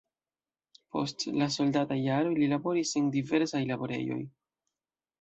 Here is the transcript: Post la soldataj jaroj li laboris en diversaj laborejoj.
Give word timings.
Post 0.95 1.25
la 1.41 1.49
soldataj 1.57 1.99
jaroj 2.05 2.33
li 2.41 2.49
laboris 2.57 2.97
en 3.03 3.15
diversaj 3.19 3.65
laborejoj. 3.75 4.23